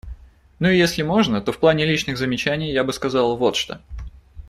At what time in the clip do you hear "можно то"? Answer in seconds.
1.03-1.51